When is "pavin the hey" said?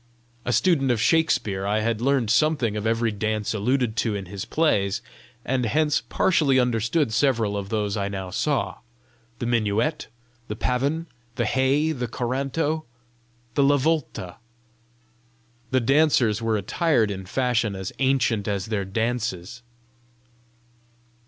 10.55-11.91